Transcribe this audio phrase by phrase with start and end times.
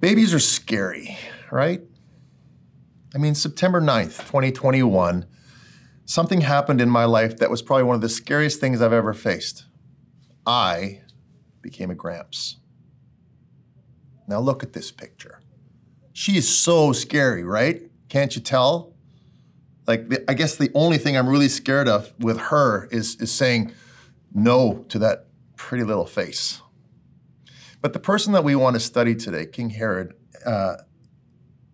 [0.00, 1.16] Babies are scary,
[1.50, 1.80] right?
[3.14, 5.24] I mean, September 9th, 2021,
[6.04, 9.14] something happened in my life that was probably one of the scariest things I've ever
[9.14, 9.64] faced.
[10.46, 11.00] I
[11.62, 12.58] became a Gramps.
[14.28, 15.40] Now look at this picture.
[16.12, 17.90] She is so scary, right?
[18.10, 18.92] Can't you tell?
[19.86, 23.32] Like, the, I guess the only thing I'm really scared of with her is, is
[23.32, 23.72] saying
[24.34, 25.26] no to that
[25.56, 26.60] pretty little face.
[27.86, 30.12] But the person that we want to study today, King Herod,
[30.44, 30.78] uh,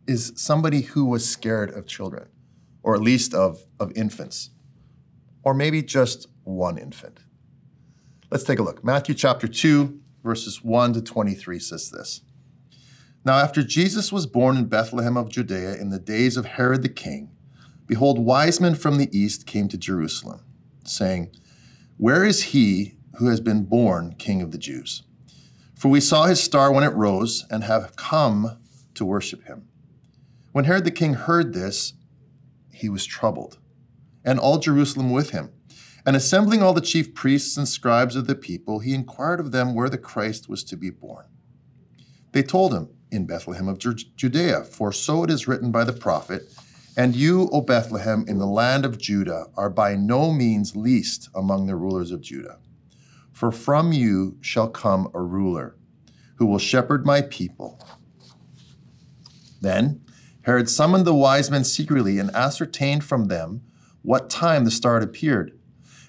[0.06, 2.28] is somebody who was scared of children,
[2.82, 4.50] or at least of, of infants,
[5.42, 7.20] or maybe just one infant.
[8.30, 8.84] Let's take a look.
[8.84, 12.20] Matthew chapter 2, verses 1 to 23 says this.
[13.24, 16.90] Now, after Jesus was born in Bethlehem of Judea in the days of Herod the
[16.90, 17.30] king,
[17.86, 20.42] behold, wise men from the east came to Jerusalem,
[20.84, 21.34] saying,
[21.96, 25.04] Where is he who has been born king of the Jews?
[25.82, 28.56] For we saw his star when it rose and have come
[28.94, 29.66] to worship him.
[30.52, 31.94] When Herod the king heard this,
[32.72, 33.58] he was troubled,
[34.24, 35.50] and all Jerusalem with him.
[36.06, 39.74] And assembling all the chief priests and scribes of the people, he inquired of them
[39.74, 41.24] where the Christ was to be born.
[42.30, 46.44] They told him, In Bethlehem of Judea, for so it is written by the prophet,
[46.96, 51.66] And you, O Bethlehem, in the land of Judah, are by no means least among
[51.66, 52.60] the rulers of Judah.
[53.32, 55.76] For from you shall come a ruler
[56.36, 57.80] who will shepherd my people.
[59.60, 60.02] Then
[60.42, 63.62] Herod summoned the wise men secretly and ascertained from them
[64.02, 65.58] what time the star had appeared.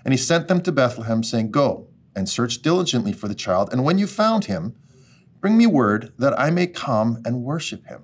[0.03, 3.83] And he sent them to Bethlehem, saying, Go and search diligently for the child, and
[3.83, 4.75] when you found him,
[5.39, 8.03] bring me word that I may come and worship him.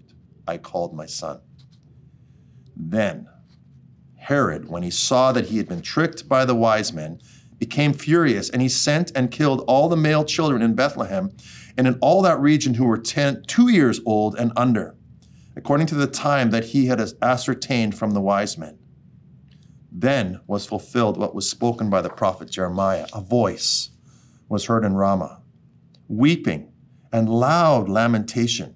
[0.47, 1.41] I called my son.
[2.75, 3.27] Then
[4.17, 7.19] Herod, when he saw that he had been tricked by the wise men,
[7.57, 11.31] became furious, and he sent and killed all the male children in Bethlehem
[11.77, 14.95] and in all that region who were ten, two years old and under,
[15.55, 18.77] according to the time that he had ascertained from the wise men.
[19.91, 23.07] Then was fulfilled what was spoken by the prophet Jeremiah.
[23.13, 23.89] A voice
[24.49, 25.41] was heard in Ramah,
[26.07, 26.71] weeping
[27.11, 28.75] and loud lamentation.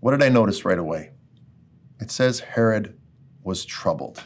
[0.00, 1.10] What did I notice right away?
[2.00, 2.98] It says Herod
[3.42, 4.22] was troubled.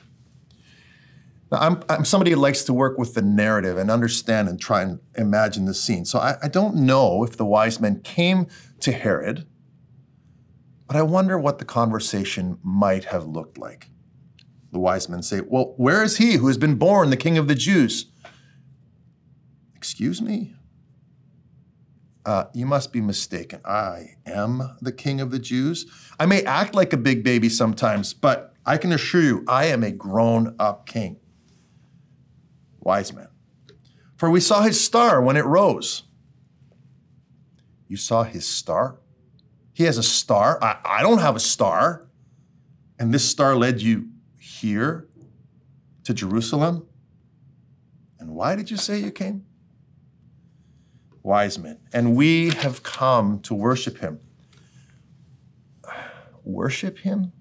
[1.51, 4.83] Now, I'm, I'm somebody who likes to work with the narrative and understand and try
[4.83, 6.05] and imagine the scene.
[6.05, 8.47] So I, I don't know if the wise men came
[8.81, 9.47] to Herod,
[10.87, 13.89] but I wonder what the conversation might have looked like.
[14.73, 17.49] The wise men say, Well, where is he who has been born the king of
[17.49, 18.07] the Jews?
[19.77, 20.55] Excuse me?
[22.25, 23.61] Uh, you must be mistaken.
[23.65, 25.87] I am the king of the Jews.
[26.21, 29.83] I may act like a big baby sometimes, but I can assure you, I am
[29.83, 31.19] a grown up king
[32.85, 33.29] wise man.
[34.17, 36.05] For we saw his star when it rose.
[37.89, 38.99] You saw his star?
[39.73, 40.59] He has a star.
[40.63, 42.07] I, I don't have a star.
[42.99, 44.09] And this star led you
[44.39, 45.09] here
[46.05, 46.87] to Jerusalem?
[48.19, 49.45] And why did you say you came?
[51.23, 51.79] Wise men.
[51.93, 54.21] And we have come to worship him.
[56.45, 57.33] Worship him?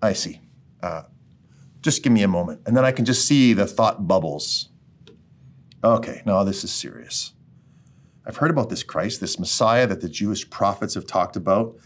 [0.00, 0.40] I see.
[0.82, 1.02] Uh,
[1.82, 2.62] just give me a moment.
[2.66, 4.70] And then I can just see the thought bubbles.
[5.82, 7.32] Okay, now this is serious.
[8.26, 11.76] I've heard about this Christ, this Messiah that the Jewish prophets have talked about.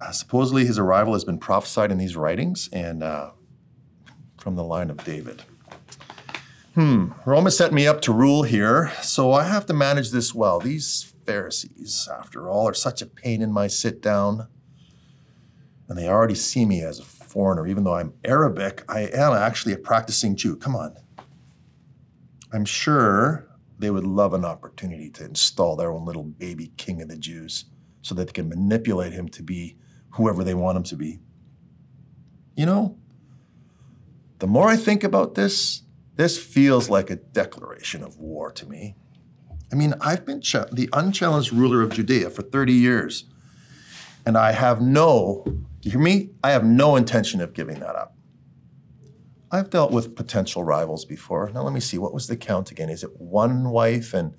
[0.00, 3.30] Uh, supposedly, his arrival has been prophesied in these writings and uh,
[4.38, 5.42] from the line of David.
[6.78, 10.32] Hmm, Rome has set me up to rule here, so I have to manage this
[10.32, 10.60] well.
[10.60, 14.46] These Pharisees, after all, are such a pain in my sit down.
[15.88, 17.66] And they already see me as a foreigner.
[17.66, 20.54] Even though I'm Arabic, I am actually a practicing Jew.
[20.54, 20.94] Come on.
[22.52, 27.08] I'm sure they would love an opportunity to install their own little baby king of
[27.08, 27.64] the Jews
[28.02, 29.76] so that they can manipulate him to be
[30.10, 31.18] whoever they want him to be.
[32.54, 32.96] You know,
[34.38, 35.82] the more I think about this,
[36.18, 38.96] this feels like a declaration of war to me.
[39.70, 43.24] I mean, I've been the unchallenged ruler of Judea for 30 years,
[44.26, 46.30] and I have no, do you hear me?
[46.42, 48.16] I have no intention of giving that up.
[49.52, 51.50] I've dealt with potential rivals before.
[51.50, 52.90] Now, let me see, what was the count again?
[52.90, 54.34] Is it one wife and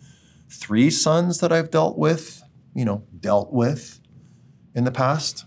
[0.49, 2.43] three sons that I've dealt with,
[2.75, 4.01] you know, dealt with
[4.75, 5.45] in the past?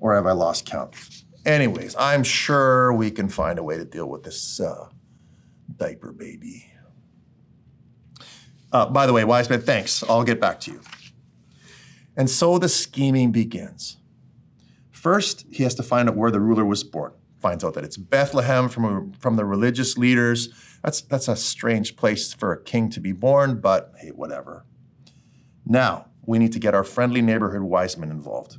[0.00, 0.94] Or have I lost count?
[1.44, 4.88] Anyways, I'm sure we can find a way to deal with this uh,
[5.76, 6.70] diaper baby.
[8.72, 10.02] Uh, by the way, wise Wiseman, thanks.
[10.08, 10.80] I'll get back to you.
[12.16, 13.98] And so the scheming begins.
[14.90, 17.12] First, he has to find out where the ruler was born
[17.44, 20.48] finds out that it's Bethlehem from, from the religious leaders.
[20.82, 24.64] That's, that's a strange place for a king to be born, but hey, whatever.
[25.66, 28.56] Now, we need to get our friendly neighborhood wise men involved.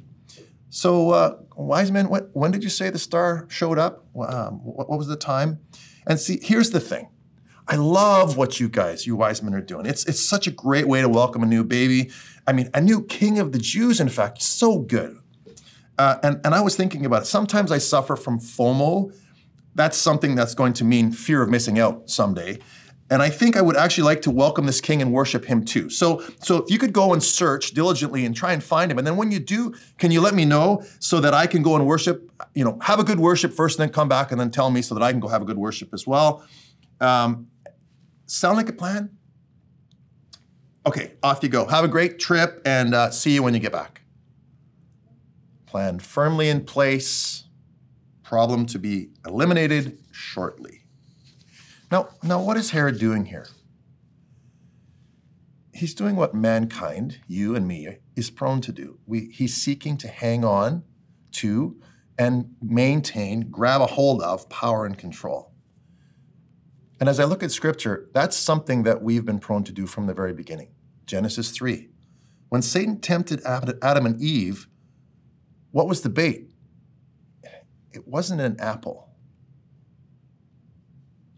[0.70, 4.06] So, uh, wise men, what, when did you say the star showed up?
[4.16, 5.62] Um, what, what was the time?
[6.08, 7.10] And see, here's the thing.
[7.68, 9.86] I love what you guys, you wise men, are doing.
[9.86, 12.12] It's, it's such a great way to welcome a new baby.
[12.46, 15.18] I mean, a new king of the Jews, in fact, so good.
[15.98, 17.26] Uh, and, and I was thinking about it.
[17.26, 19.16] Sometimes I suffer from FOMO.
[19.74, 22.60] That's something that's going to mean fear of missing out someday.
[23.10, 25.90] And I think I would actually like to welcome this king and worship him too.
[25.92, 29.06] So, so if you could go and search diligently and try and find him, and
[29.06, 31.86] then when you do, can you let me know so that I can go and
[31.86, 32.32] worship?
[32.56, 34.82] You know, have a good worship first, and then come back and then tell me
[34.82, 36.44] so that I can go have a good worship as well.
[37.00, 37.48] Um,
[38.26, 39.12] sound like a plan?
[40.88, 41.68] Okay, off you go.
[41.68, 44.02] Have a great trip, and uh, see you when you get back
[45.76, 47.44] plan firmly in place,
[48.24, 50.85] problem to be eliminated shortly.
[51.92, 53.48] Now, now what is Herod doing here?
[55.74, 59.00] He's doing what mankind, you and me, is prone to do.
[59.06, 60.84] We, he's seeking to hang on
[61.34, 61.78] to
[62.18, 65.52] and maintain, grab a hold of power and control.
[67.00, 70.08] And as I look at scripture, that's something that we've been prone to do from
[70.08, 70.70] the very beginning.
[71.06, 71.90] Genesis 3.
[72.48, 74.68] When Satan tempted Adam and Eve
[75.76, 76.52] what was the bait?
[77.92, 79.10] It wasn't an apple,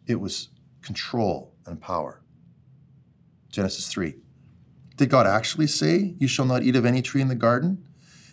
[0.08, 0.50] it was
[0.82, 2.22] control and power.
[3.50, 4.16] Genesis 3.
[4.96, 7.88] Did God actually say, You shall not eat of any tree in the garden?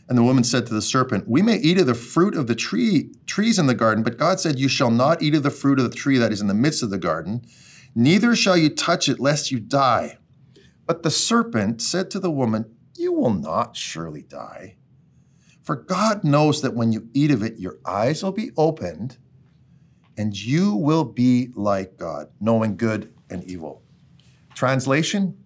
[0.08, 2.54] And the woman said to the serpent, We may eat of the fruit of the
[2.54, 5.78] tree, trees in the garden, but God said, You shall not eat of the fruit
[5.78, 7.44] of the tree that is in the midst of the garden,
[7.94, 10.18] neither shall you touch it, lest you die.
[10.86, 14.76] But the serpent said to the woman, You will not surely die.
[15.62, 19.16] For God knows that when you eat of it, your eyes will be opened
[20.16, 23.82] and you will be like God, knowing good and evil.
[24.54, 25.38] Translation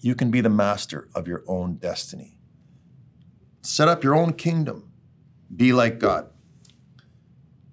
[0.00, 2.38] You can be the master of your own destiny.
[3.62, 4.92] Set up your own kingdom.
[5.54, 6.28] Be like God.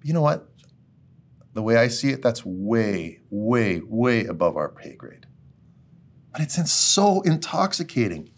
[0.02, 0.48] You know what?
[1.52, 5.26] The way I see it, that's way, way, way above our pay grade.
[6.32, 8.30] But it's so intoxicating.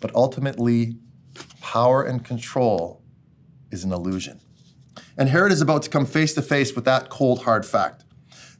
[0.00, 0.96] But ultimately,
[1.60, 3.02] power and control
[3.72, 4.40] is an illusion.
[5.16, 8.04] And Herod is about to come face to face with that cold, hard fact.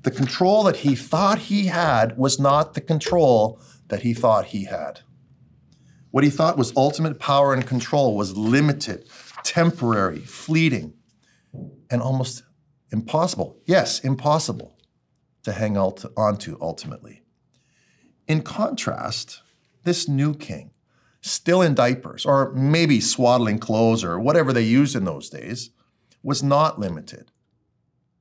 [0.03, 4.65] The control that he thought he had was not the control that he thought he
[4.65, 5.01] had.
[6.11, 9.09] What he thought was ultimate power and control was limited,
[9.43, 10.95] temporary, fleeting,
[11.91, 12.45] and almost
[12.93, 13.59] impossible.
[13.65, 14.79] Yes, impossible
[15.43, 17.23] to hang on to ultimately.
[18.29, 19.43] In contrast,
[19.83, 20.71] this new king
[21.21, 25.71] still in diapers, or maybe swaddling clothes or whatever they used in those days,
[26.25, 27.31] was not limited,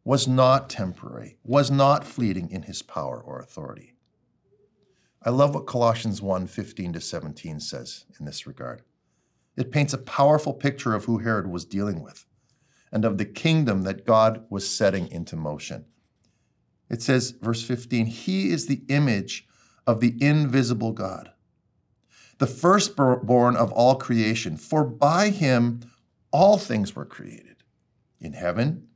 [0.03, 3.95] was not temporary, was not fleeting in his power or authority.
[5.23, 8.83] I love what Colossians 1 15 to 17 says in this regard.
[9.57, 12.27] It paints a powerful picture of who Herod was dealing with
[12.91, 15.85] and of the kingdom that God was setting into motion.
[16.89, 19.47] It says, verse 15, He is the image
[19.87, 21.33] of the invisible God
[22.43, 24.57] the firstborn of all creation.
[24.57, 25.81] For by him
[26.31, 27.52] all things were created,
[28.23, 28.87] in heaven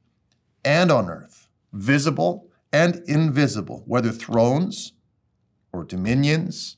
[0.66, 4.94] and on earth, visible and invisible, whether thrones
[5.72, 6.78] or dominions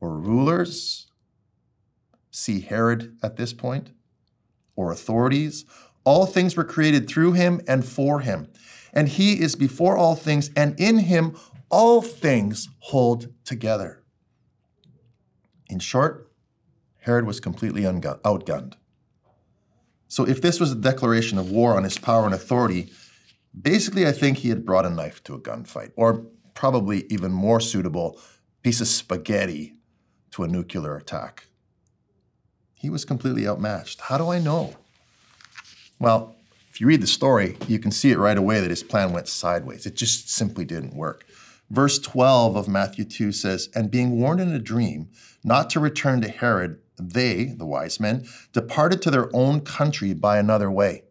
[0.00, 1.08] or rulers.
[2.30, 3.90] see Herod at this point
[4.74, 5.64] or authorities.
[6.04, 8.48] All things were created through him and for him.
[8.92, 11.36] And he is before all things, and in him
[11.70, 14.02] all things hold together.
[15.68, 16.30] In short,
[17.00, 18.74] Herod was completely outgunned.
[20.12, 22.92] So, if this was a declaration of war on his power and authority,
[23.58, 27.60] basically, I think he had brought a knife to a gunfight, or probably even more
[27.60, 28.20] suitable,
[28.62, 29.72] piece of spaghetti
[30.32, 31.46] to a nuclear attack.
[32.74, 34.02] He was completely outmatched.
[34.02, 34.74] How do I know?
[35.98, 36.36] Well,
[36.68, 39.28] if you read the story, you can see it right away that his plan went
[39.28, 39.86] sideways.
[39.86, 41.24] It just simply didn't work.
[41.70, 45.08] Verse 12 of Matthew 2 says, And being warned in a dream
[45.42, 50.38] not to return to Herod, they, the wise men, departed to their own country by
[50.38, 51.04] another way.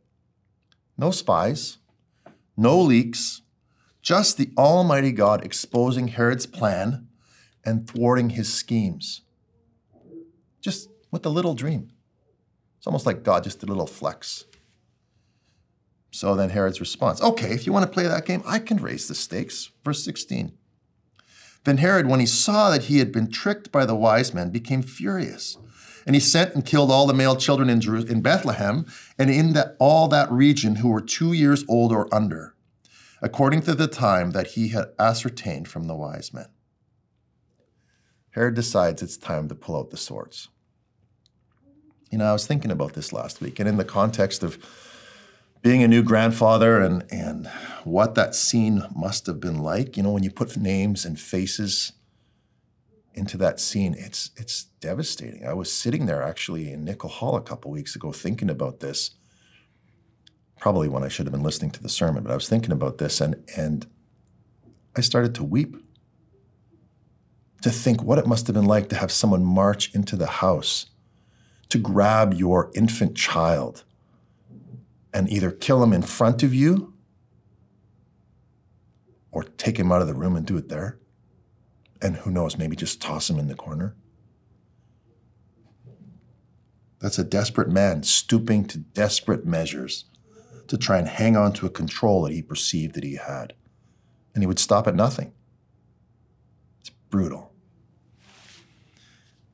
[0.97, 1.77] No spies,
[2.55, 3.41] no leaks,
[4.01, 7.07] just the Almighty God exposing Herod's plan
[7.63, 9.21] and thwarting his schemes.
[10.59, 11.91] Just with a little dream.
[12.77, 14.45] It's almost like God just did a little flex.
[16.11, 19.07] So then Herod's response okay, if you want to play that game, I can raise
[19.07, 19.71] the stakes.
[19.83, 20.51] Verse 16.
[21.63, 24.81] Then Herod, when he saw that he had been tricked by the wise men, became
[24.81, 25.57] furious.
[26.05, 28.85] And he sent and killed all the male children in, Jeru- in Bethlehem
[29.17, 32.55] and in the, all that region who were two years old or under,
[33.21, 36.47] according to the time that he had ascertained from the wise men.
[38.31, 40.47] Herod decides it's time to pull out the swords.
[42.09, 44.57] You know, I was thinking about this last week, and in the context of
[45.61, 47.47] being a new grandfather and and
[47.83, 49.95] what that scene must have been like.
[49.95, 51.93] You know, when you put names and faces
[53.13, 55.45] into that scene, it's it's devastating.
[55.45, 59.11] I was sitting there actually in Nickel Hall a couple weeks ago thinking about this.
[60.59, 62.97] Probably when I should have been listening to the sermon, but I was thinking about
[62.97, 63.87] this and and
[64.95, 65.75] I started to weep.
[67.61, 70.87] To think what it must have been like to have someone march into the house
[71.69, 73.83] to grab your infant child
[75.13, 76.93] and either kill him in front of you
[79.31, 80.97] or take him out of the room and do it there.
[82.01, 83.95] And who knows, maybe just toss him in the corner.
[86.99, 90.05] That's a desperate man stooping to desperate measures
[90.67, 93.53] to try and hang on to a control that he perceived that he had.
[94.33, 95.33] And he would stop at nothing.
[96.79, 97.51] It's brutal.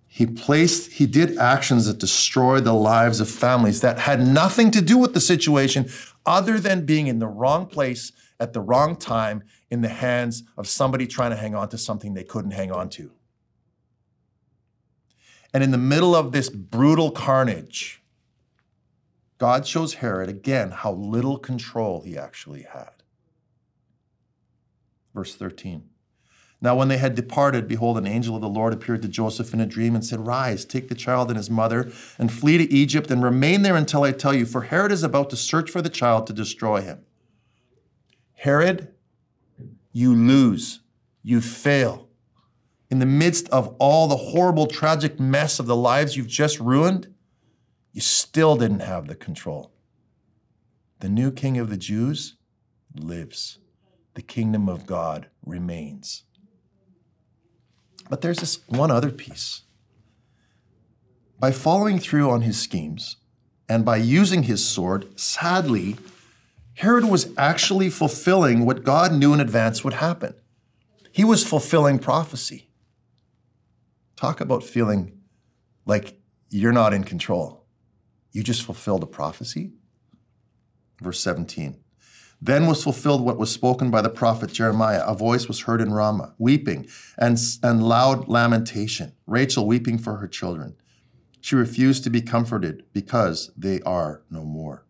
[0.07, 4.81] He placed, he did actions that destroyed the lives of families that had nothing to
[4.81, 5.89] do with the situation
[6.25, 10.67] other than being in the wrong place at the wrong time in the hands of
[10.67, 13.11] somebody trying to hang on to something they couldn't hang on to.
[15.53, 18.01] And in the middle of this brutal carnage,
[19.37, 22.91] God shows Herod again how little control he actually had.
[25.13, 25.83] Verse 13.
[26.59, 29.61] Now, when they had departed, behold, an angel of the Lord appeared to Joseph in
[29.61, 33.11] a dream and said, Rise, take the child and his mother, and flee to Egypt,
[33.11, 35.89] and remain there until I tell you, for Herod is about to search for the
[35.89, 37.05] child to destroy him.
[38.33, 38.91] Herod,
[39.97, 40.81] you lose,
[41.23, 42.07] you fail.
[42.91, 47.11] In the midst of all the horrible, tragic mess of the lives you've just ruined,
[47.93, 49.71] you still didn't have the control.
[50.99, 52.35] The new king of the Jews
[52.93, 53.57] lives,
[54.13, 56.25] the kingdom of God remains.
[58.07, 59.63] But there's this one other piece.
[61.39, 63.17] By following through on his schemes
[63.67, 65.95] and by using his sword, sadly,
[66.77, 70.35] Herod was actually fulfilling what God knew in advance would happen.
[71.11, 72.69] He was fulfilling prophecy.
[74.15, 75.17] Talk about feeling
[75.87, 76.19] like
[76.51, 77.65] you're not in control.
[78.31, 79.71] You just fulfilled a prophecy.
[81.01, 81.77] Verse 17.
[82.39, 85.03] Then was fulfilled what was spoken by the prophet Jeremiah.
[85.03, 90.27] A voice was heard in Ramah, weeping and, and loud lamentation, Rachel weeping for her
[90.27, 90.75] children.
[91.41, 94.85] She refused to be comforted because they are no more.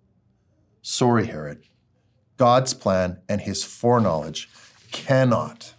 [0.81, 1.63] Sorry, Herod.
[2.37, 4.49] God's plan and his foreknowledge
[4.91, 5.73] cannot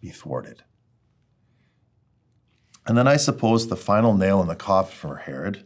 [0.00, 0.62] be thwarted.
[2.86, 5.64] And then I suppose the final nail in the coffin for Herod,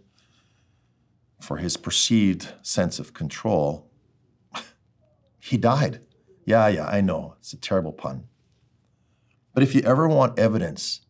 [1.40, 3.90] for his perceived sense of control,
[5.38, 6.00] he died.
[6.44, 7.34] Yeah, yeah, I know.
[7.38, 8.28] It's a terrible pun.
[9.54, 11.00] But if you ever want evidence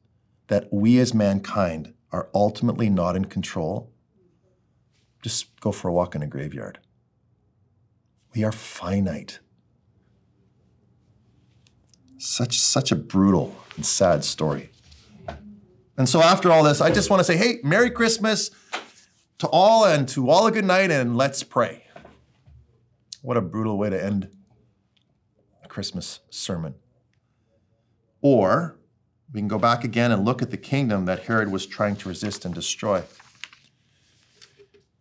[0.46, 3.92] that we as mankind are ultimately not in control,
[5.20, 6.78] just go for a walk in a graveyard.
[8.37, 9.38] We are finite.
[12.19, 14.69] Such, such a brutal and sad story.
[15.97, 18.50] And so, after all this, I just want to say, hey, Merry Christmas
[19.38, 21.85] to all and to all a good night, and let's pray.
[23.23, 24.28] What a brutal way to end
[25.64, 26.75] a Christmas sermon.
[28.21, 28.78] Or
[29.33, 32.09] we can go back again and look at the kingdom that Herod was trying to
[32.11, 33.02] resist and destroy.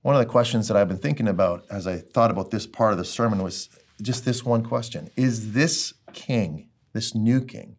[0.05, 2.91] One of the questions that I've been thinking about as I thought about this part
[2.91, 3.69] of the sermon was
[4.00, 7.77] just this one question Is this king, this new king,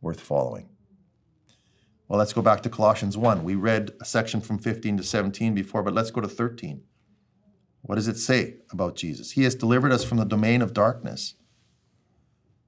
[0.00, 0.68] worth following?
[2.08, 3.44] Well, let's go back to Colossians 1.
[3.44, 6.82] We read a section from 15 to 17 before, but let's go to 13.
[7.82, 9.30] What does it say about Jesus?
[9.30, 11.34] He has delivered us from the domain of darkness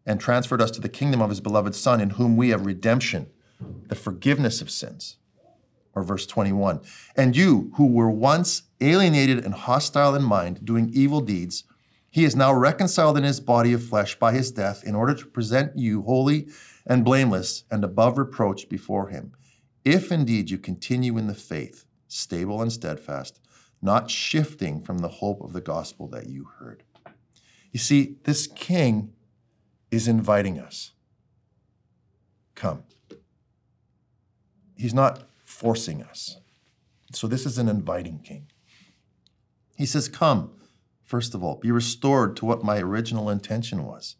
[0.06, 3.30] and transferred us to the kingdom of his beloved Son, in whom we have redemption,
[3.88, 5.16] the forgiveness of sins
[5.94, 6.80] or verse 21.
[7.16, 11.64] And you, who were once alienated and hostile in mind, doing evil deeds,
[12.10, 15.26] he is now reconciled in his body of flesh by his death in order to
[15.26, 16.48] present you holy
[16.86, 19.32] and blameless and above reproach before him.
[19.84, 23.40] If indeed you continue in the faith, stable and steadfast,
[23.80, 26.82] not shifting from the hope of the gospel that you heard.
[27.72, 29.12] You see, this king
[29.90, 30.92] is inviting us.
[32.54, 32.82] Come.
[34.76, 36.38] He's not forcing us.
[37.12, 38.46] So this is an inviting king.
[39.76, 40.52] He says, Come,
[41.04, 44.16] first of all, be restored to what my original intention was.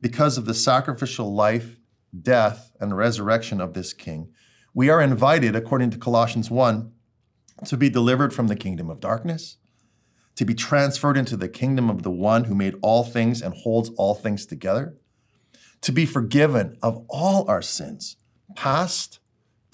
[0.00, 1.78] Because of the sacrificial life,
[2.18, 4.28] death, and resurrection of this king,
[4.72, 6.92] we are invited, according to Colossians 1,
[7.64, 9.56] to be delivered from the kingdom of darkness,
[10.36, 13.90] to be transferred into the kingdom of the one who made all things and holds
[13.96, 14.96] all things together,
[15.80, 18.16] to be forgiven of all our sins,
[18.54, 19.18] past,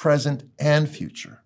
[0.02, 1.44] present, and future,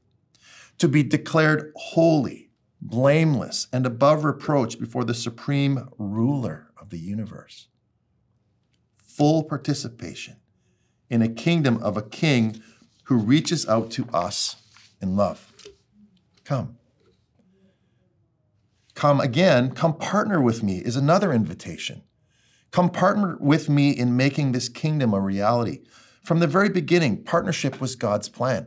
[0.79, 2.49] to be declared holy,
[2.81, 7.69] blameless, and above reproach before the supreme ruler of the universe.
[8.97, 10.37] Full participation
[11.11, 12.63] in a kingdom of a king
[13.03, 14.57] who reaches out to us
[15.03, 15.53] in love.
[16.43, 16.79] Come.
[18.95, 22.05] Come again, come partner with me is another invitation.
[22.71, 25.81] Come partner with me in making this kingdom a reality.
[26.27, 28.67] From the very beginning, partnership was God's plan.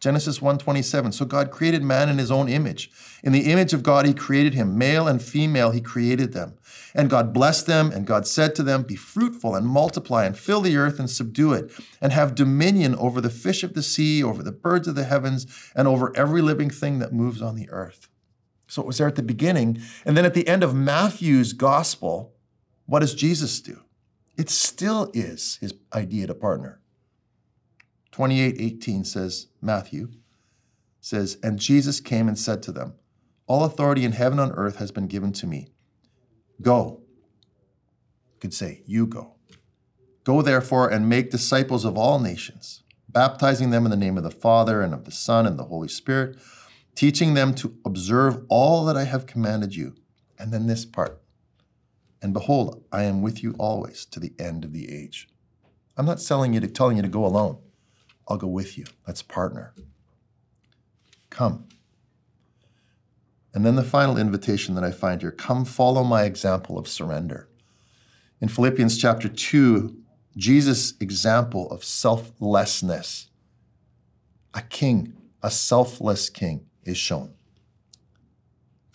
[0.00, 2.90] Genesis 1:27 So God created man in his own image.
[3.22, 6.54] In the image of God he created him, male and female he created them.
[6.94, 10.62] And God blessed them and God said to them, be fruitful and multiply and fill
[10.62, 11.70] the earth and subdue it
[12.00, 15.46] and have dominion over the fish of the sea, over the birds of the heavens
[15.76, 18.08] and over every living thing that moves on the earth.
[18.66, 22.32] So it was there at the beginning, and then at the end of Matthew's gospel,
[22.86, 23.82] what does Jesus do?
[24.38, 26.80] It still is his idea to partner.
[28.12, 30.12] 28:18 says, Matthew
[31.00, 32.94] says, And Jesus came and said to them,
[33.48, 35.68] All authority in heaven and on earth has been given to me.
[36.62, 37.02] Go.
[38.32, 39.34] You could say, You go.
[40.22, 44.30] Go therefore and make disciples of all nations, baptizing them in the name of the
[44.30, 46.36] Father and of the Son and the Holy Spirit,
[46.94, 49.96] teaching them to observe all that I have commanded you.
[50.38, 51.20] And then this part
[52.20, 55.28] and behold, I am with you always to the end of the age.
[55.96, 57.58] I'm not telling you to, telling you to go alone.
[58.26, 58.84] I'll go with you.
[59.06, 59.72] Let's partner.
[61.30, 61.66] Come.
[63.54, 67.48] And then the final invitation that I find here come follow my example of surrender.
[68.40, 69.96] In Philippians chapter 2,
[70.36, 73.30] Jesus' example of selflessness,
[74.54, 77.34] a king, a selfless king, is shown.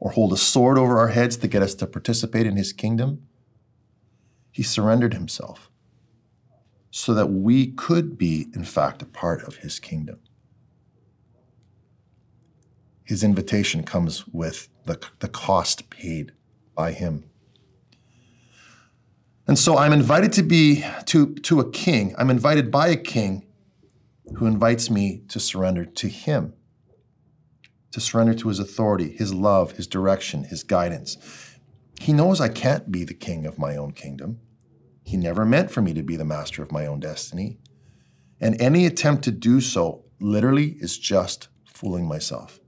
[0.00, 3.22] or hold a sword over our heads to get us to participate in his kingdom.
[4.50, 5.70] He surrendered himself
[6.90, 10.18] so that we could be, in fact, a part of his kingdom.
[13.04, 16.32] His invitation comes with the, the cost paid
[16.74, 17.24] by him.
[19.46, 22.14] And so I'm invited to be to, to a king.
[22.18, 23.46] I'm invited by a king
[24.36, 26.54] who invites me to surrender to him
[27.92, 31.16] to surrender to his authority, his love, his direction, his guidance.
[32.00, 34.40] He knows I can't be the king of my own kingdom.
[35.02, 37.58] He never meant for me to be the master of my own destiny.
[38.40, 42.60] And any attempt to do so literally is just fooling myself.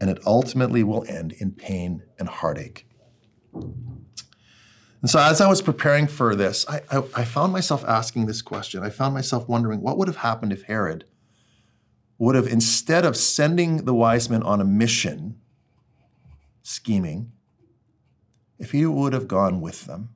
[0.00, 2.86] And it ultimately will end in pain and heartache.
[3.52, 8.42] And so, as I was preparing for this, I, I, I, found myself asking this
[8.42, 8.82] question.
[8.82, 11.04] I found myself wondering what would have happened if Herod
[12.18, 15.38] would have, instead of sending the wise men on a mission,
[16.62, 17.32] scheming,
[18.58, 20.10] if he would have gone with them,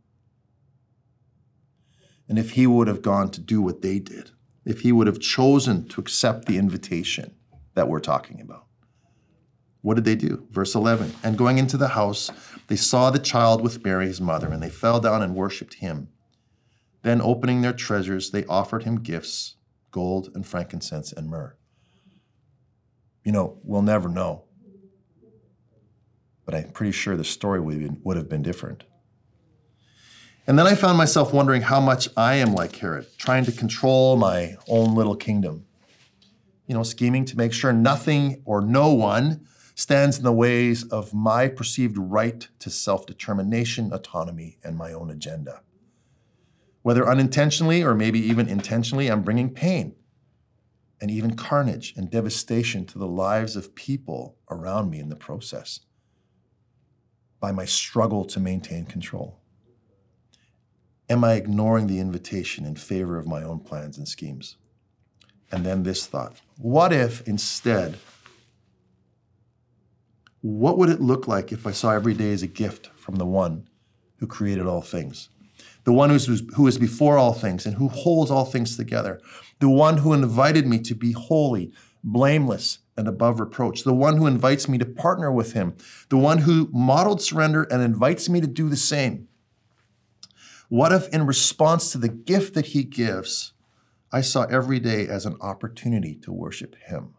[2.29, 4.31] and if he would have gone to do what they did,
[4.65, 7.35] if he would have chosen to accept the invitation
[7.75, 8.67] that we're talking about,
[9.83, 10.47] What did they do?
[10.51, 11.15] Verse 11.
[11.23, 12.31] And going into the house,
[12.67, 16.09] they saw the child with Mary, his mother, and they fell down and worshiped him.
[17.03, 19.57] Then, opening their treasures, they offered him gifts
[19.91, 21.57] gold and frankincense and myrrh.
[23.24, 24.44] You know, we'll never know.
[26.44, 28.85] But I'm pretty sure the story would have been different.
[30.46, 34.16] And then I found myself wondering how much I am like Herod, trying to control
[34.16, 35.66] my own little kingdom.
[36.66, 41.14] You know, scheming to make sure nothing or no one stands in the ways of
[41.14, 45.62] my perceived right to self determination, autonomy, and my own agenda.
[46.83, 49.94] Whether unintentionally or maybe even intentionally, I'm bringing pain
[51.01, 55.81] and even carnage and devastation to the lives of people around me in the process
[57.41, 59.39] by my struggle to maintain control.
[61.09, 64.57] Am I ignoring the invitation in favor of my own plans and schemes?
[65.51, 67.99] And then this thought what if instead,
[70.43, 73.27] what would it look like if I saw every day as a gift from the
[73.27, 73.69] one
[74.19, 75.31] who created all things?
[75.85, 79.21] The one who's, who is before all things and who holds all things together.
[79.61, 81.73] The one who invited me to be holy,
[82.05, 83.83] blameless, and above reproach.
[83.85, 85.75] The one who invites me to partner with him.
[86.11, 89.29] The one who modeled surrender and invites me to do the same.
[90.69, 93.55] What if, in response to the gift that he gives,
[94.12, 97.14] I saw every day as an opportunity to worship him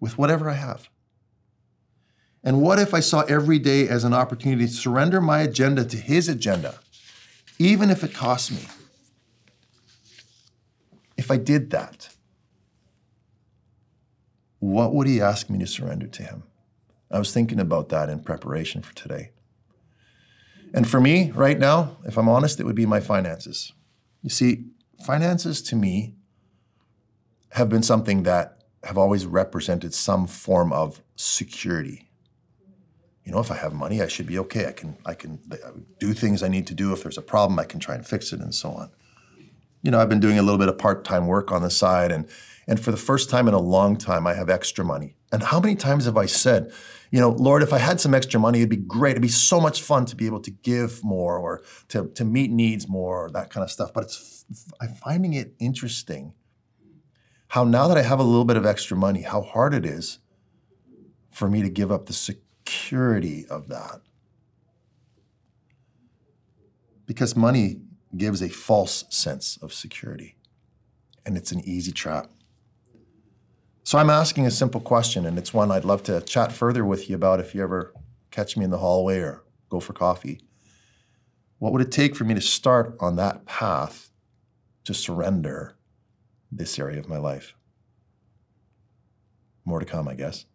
[0.00, 0.88] with whatever I have?
[2.42, 5.96] And what if I saw every day as an opportunity to surrender my agenda to
[5.96, 6.78] his agenda,
[7.58, 8.62] even if it cost me?
[11.16, 12.10] If I did that,
[14.60, 16.44] what would he ask me to surrender to him?
[17.10, 19.30] I was thinking about that in preparation for today.
[20.74, 23.72] And for me, right now, if I'm honest, it would be my finances.
[24.22, 24.66] You see,
[25.04, 26.14] finances to me
[27.52, 32.07] have been something that have always represented some form of security.
[33.28, 34.66] You know, if I have money, I should be okay.
[34.66, 35.38] I can, I can
[36.00, 36.94] do things I need to do.
[36.94, 38.90] If there's a problem, I can try and fix it and so on.
[39.82, 42.26] You know, I've been doing a little bit of part-time work on the side and
[42.66, 45.16] and for the first time in a long time, I have extra money.
[45.30, 46.72] And how many times have I said,
[47.10, 49.12] you know, Lord, if I had some extra money, it'd be great.
[49.12, 52.50] It'd be so much fun to be able to give more or to, to meet
[52.50, 53.92] needs more, or that kind of stuff.
[53.92, 54.46] But it's
[54.80, 56.32] I'm finding it interesting
[57.48, 60.18] how now that I have a little bit of extra money, how hard it is
[61.30, 62.12] for me to give up the
[62.88, 64.00] security of that.
[67.04, 67.82] Because money
[68.16, 70.36] gives a false sense of security,
[71.26, 72.30] and it's an easy trap.
[73.82, 77.10] So I'm asking a simple question, and it's one I'd love to chat further with
[77.10, 77.92] you about if you ever
[78.30, 80.40] catch me in the hallway or go for coffee.
[81.58, 84.10] What would it take for me to start on that path
[84.84, 85.76] to surrender
[86.50, 87.54] this area of my life?
[89.66, 90.46] More to come, I guess.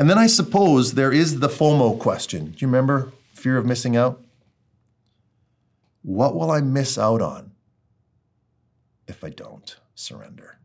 [0.00, 2.52] And then I suppose there is the FOMO question.
[2.52, 4.24] Do you remember fear of missing out?
[6.00, 7.50] What will I miss out on
[9.06, 10.59] if I don't surrender?